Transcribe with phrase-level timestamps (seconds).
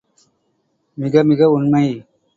[0.97, 1.85] மிக மிக உண்மை!